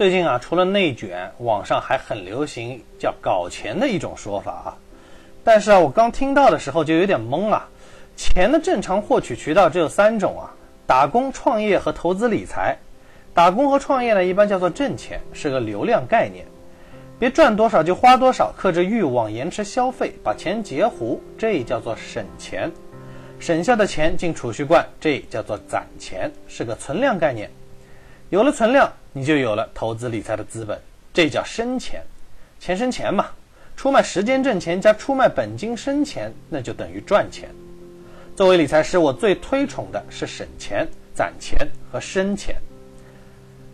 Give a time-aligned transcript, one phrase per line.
[0.00, 4.78] 最近啊，除了内卷，网上还很流行叫搞钱的一种说法啊。
[5.44, 7.68] 但是啊，我刚听到的时候就有点懵啊。
[8.16, 10.48] 钱的正常获取渠道只有三种啊：
[10.86, 12.78] 打工、创业和投资理财。
[13.34, 16.46] 打工和创业呢，一般叫做挣钱，是个流量概念。
[17.18, 22.72] 别赚多少就花多少，克制欲望，延迟消费，把钱截胡，这叫做省钱。
[23.38, 27.50] 省下的钱进储蓄罐，这叫做攒钱，是个存量概念。
[28.30, 30.78] 有了存量，你就有了投资理财的资本，
[31.12, 32.02] 这叫生钱。
[32.60, 33.26] 钱生钱嘛，
[33.76, 37.48] 出卖时间挣钱加出卖本金生钱，那就等于赚钱。
[38.36, 42.54] 作为理财师，我最推崇的是省钱、攒钱和生钱。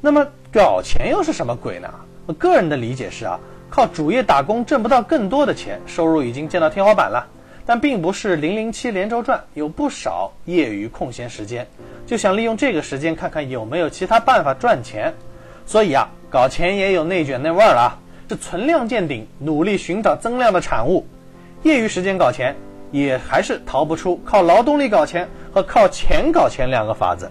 [0.00, 1.88] 那么搞钱又是什么鬼呢？
[2.26, 3.38] 我个人的理解是啊，
[3.70, 7.28] 靠主业打工挣不到更多的钱，收入已经见到天花板了。
[7.64, 11.66] 但并不是零零七连轴转，有不少业余空闲时间，
[12.06, 15.12] 就想利用这个时间看看有没有其他办法赚钱。
[15.66, 17.96] 所以啊，搞钱也有内卷那味儿了，
[18.28, 21.06] 是存量见顶，努力寻找增量的产物。
[21.62, 22.56] 业余时间搞钱，
[22.90, 27.30] 也还是逃不出靠劳动力搞钱和靠钱搞钱两个法子。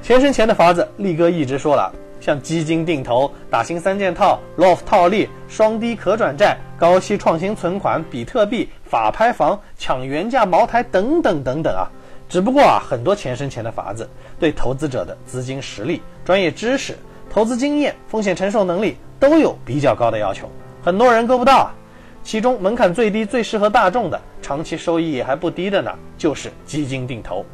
[0.00, 1.92] 钱生钱的法子，力哥一直说了。
[2.20, 8.66] 像基金定投、打新三件套、loft 套利、双低可转债、高息创新存款、比特币、
[9.02, 11.90] 法拍房、抢原价茅台等等等等啊！
[12.28, 16.96] 只不过啊，很多钱生钱的法子，对投资者的资金实力、专业知识、
[17.28, 20.48] 投资经验、风险承受能力都有比较高的要求，
[20.82, 21.74] 很多人够不到啊。
[22.22, 27.44] 其中门槛最低、最适合大众的、长期收益也还不低的呢，就是基金定投。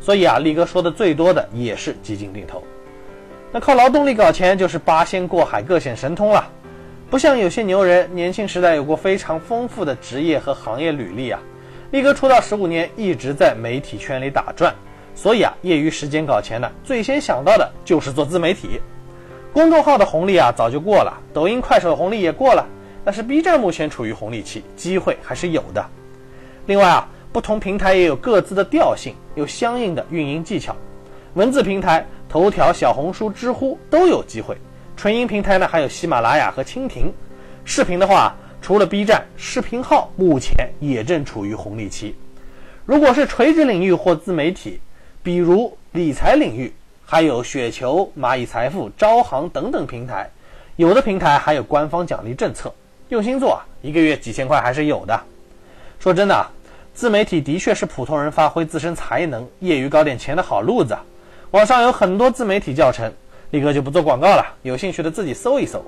[0.00, 2.62] 所以啊，力哥说的最多的也是基金定投。
[3.52, 6.46] 那靠劳动力搞钱就是八仙过海各显神通了，
[7.10, 11.40] 不像有些牛人年轻时代有过非常丰富的职业和行业履历啊。
[11.90, 14.74] 力哥出道十五年，一直在媒体圈里打转，
[15.14, 18.78] 所以啊，业余时间搞钱呢，最先想到的就是做自媒体。
[19.54, 22.66] 公众号的红利啊早就过了，抖音、快手的红利也过了，
[23.06, 25.82] 但是 B 站目前处于红利期，机会还是有的。
[26.66, 30.76] 另外啊，不同平台也有各自的调性，有相应的运营技巧。
[31.32, 32.06] 文字平台。
[32.30, 34.54] 头条、小红书、知乎都有机会，
[34.98, 37.14] 纯音平台呢还有喜马拉雅和蜻蜓。
[37.64, 42.16] 视频的话，除了 B 站，视频号目前也正处于红利期。
[42.84, 44.80] 如果是垂直领域或自媒体，
[45.22, 46.74] 比如理财领域，
[47.06, 50.28] 还有雪球、蚂蚁财富、招行等等平台，
[50.74, 52.74] 有的平台还有官方奖励政策，
[53.10, 55.20] 用心做，一个月几千块还是有的。
[56.00, 56.44] 说真的，
[56.92, 60.98] 自媒体的确是普通人发挥自身才能、业余搞点钱的好路子。
[61.52, 63.12] 网上有很多自媒体教程，
[63.50, 65.82] 力哥就不做广告了，有兴趣的自己搜一搜。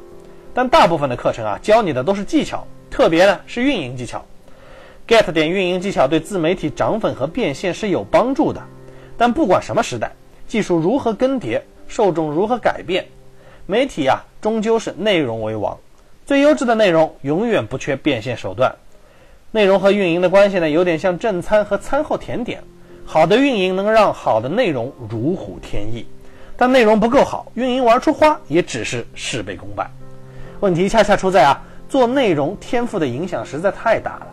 [0.55, 4.25] 但大部分的课程啊，教你的都是技巧，特别呢是运营技巧。
[5.07, 8.63] get 点运营技巧对自媒体涨粉和变现是有帮助的。
[9.19, 10.13] 但不管什么时代，
[10.49, 13.07] 技术如何更迭，受众如何改变，
[13.67, 15.77] 媒体啊终究是内容为王。
[16.25, 18.75] 最优质的内容永远不缺变现手段。
[19.51, 22.63] 内容和运营的关系呢，有点像正餐和餐后甜点。
[23.05, 26.07] 好的运营能让好的内容如虎添翼，
[26.61, 29.91] 但内容不够好，运营玩出花也只是事倍功半。
[30.61, 34.27] 问题恰恰出在啊，做内容天赋的影响实在太大了。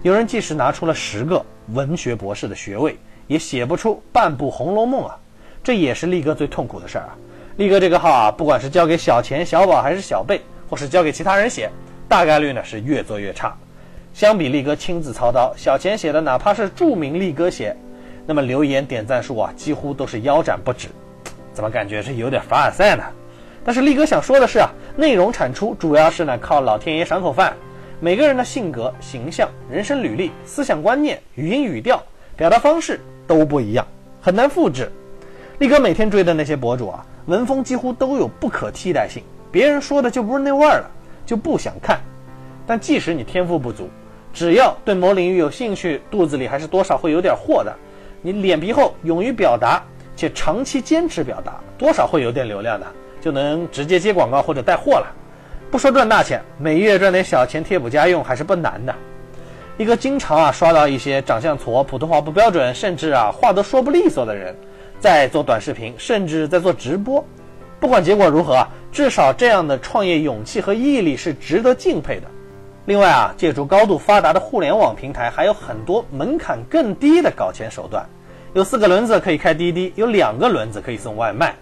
[0.00, 1.44] 有人即使拿出了十个
[1.74, 5.18] 文学博士的学位，也写不出半部《红楼梦》啊！
[5.62, 7.12] 这也是力哥最痛苦的事儿啊。
[7.58, 11.70] 力哥这个号啊，不管是交给小钱、小宝还是小贝，或是交给其他人写，
[12.08, 13.54] 大概率呢是越做越差。
[14.14, 17.76] 相比力哥亲自操刀，小钱写的哪怕是著名力哥写。
[18.24, 20.88] 那么留言点赞数啊，几乎都是腰斩不止，
[21.56, 23.02] 怎么感觉是有点凡尔赛呢？
[23.64, 27.56] 但是力哥想说的是啊，内容产出主要是呢靠老天爷赏口饭，
[27.98, 32.04] 每个人的性格、形象、人生履历、思想观念、语音语调、
[32.36, 33.86] 表达方式都不一样，
[34.20, 34.92] 很难复制。
[35.56, 40.90] 力哥每天追的那些博主啊，文风几乎都有不可替代性，别人说的就不是那味儿了，
[41.24, 41.98] 就不想看。
[42.66, 43.88] 但即使你天赋不足，
[44.30, 47.74] 只要对某领域有兴趣，肚子里还是多少会有点货的。
[48.20, 49.82] 你脸皮厚，勇于表达，
[50.16, 52.86] 且长期坚持表达，多少会有点流量的，
[53.20, 55.06] 就能直接接广告或者带货了。
[55.70, 58.94] 不说赚大钱，每月赚点小钱贴补家用还是不难的。
[59.76, 64.56] 一个经常啊刷到一些长相矬、普通话不标准，甚至啊话都说不利索的人，
[64.98, 67.22] 在做短视频，甚至在做直播。
[67.78, 72.26] 不管结果如何，至少这样的创业勇气和毅力是值得敬佩的。
[72.86, 78.06] 另外啊，借助高度发达的互联网平台，还有很多门槛更低的搞钱手段。
[78.56, 81.54] 有四个轮子可以开滴滴，有两个轮子可以送外卖。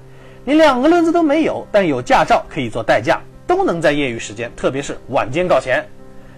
[0.45, 5.85] 你两个轮子都没有，但有驾照可以做代驾，都能在业余时间，特别是晚间搞钱。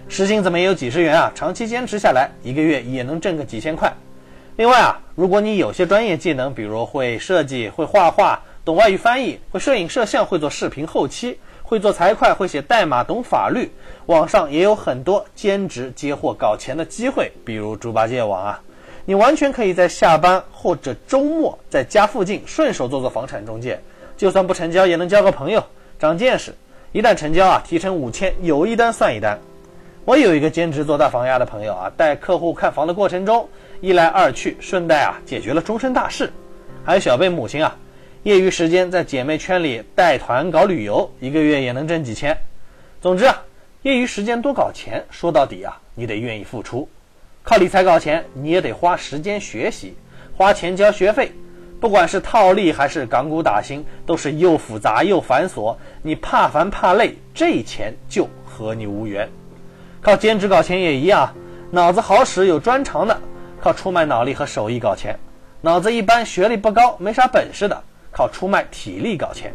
[0.09, 1.31] 时薪怎么也有几十元啊？
[1.35, 3.93] 长期坚持下来，一个月也能挣个几千块。
[4.55, 13.69] 另外啊，如果你有些专业技能，比如会设计、会画画、懂外语翻译，会摄影摄像，会做视频后期，会做财会，会写代码，懂法律。
[14.07, 18.59] 网上也有很多兼职接货搞钱的机会，比如猪八戒网啊。
[19.09, 23.79] 你完全可以在下班或者周末，在家附近顺手做做房产中介，
[24.17, 25.63] 就算不成交也能交个朋友，
[25.97, 26.53] 长见识。
[26.91, 29.39] 一旦成交啊，提成五千，有一单算一单。
[30.03, 33.47] 我有一个兼职做大房压的朋友啊，带客户看房的过程中，
[33.79, 36.29] 一来二去，顺带啊解决了终身大事。
[36.83, 37.77] 还有小贝母亲啊，
[38.23, 42.37] 业余时间在姐妹圈里带团搞旅游，一个月也能挣几千。
[42.99, 43.41] 总之啊，
[43.83, 46.89] 业余时间多搞钱，说到底啊，你得愿意付出。
[47.49, 49.95] 靠理财搞钱，你也得花时间学习，
[50.35, 51.31] 花钱交学费。
[51.79, 55.73] 不管是套利还是港股打新，都是又复杂又繁琐。
[56.01, 59.25] 你怕烦怕累，这钱就和你无缘。
[60.01, 61.33] 靠兼职搞钱也一样，
[61.71, 63.17] 脑子好使有专长的，
[63.61, 65.15] 靠出卖脑力和手艺搞钱；
[65.61, 69.53] 脑子一般、学历不高、没啥本事的，靠出卖体力搞钱。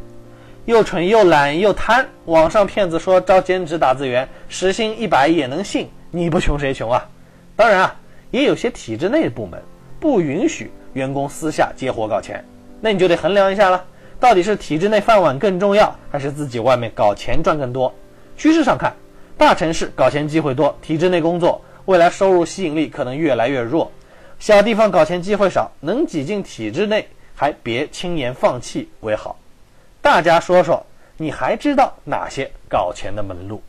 [0.65, 7.07] 又蠢又懒又贪，网上骗子说招兼职打字员，时薪一百也能信，你不穷谁穷啊？
[7.55, 7.97] 当然啊，
[8.31, 9.63] 也有些体制内部门
[10.01, 12.45] 不允许员工私下接活搞钱，
[12.81, 13.85] 那你就得衡量一下了，
[14.19, 17.93] 到底是体制内饭碗更重要，还是自己外面搞钱赚更多？
[18.37, 18.95] 趋势上看，
[19.37, 23.91] 大城市搞钱机会多，体制内工作未来收入吸引力可能越来越弱，
[24.39, 29.37] 小地方搞钱机会少，能挤进体制内还别轻言放弃为好。
[30.01, 30.85] 大家说说，
[31.17, 33.63] 你还知道哪些搞钱的门路？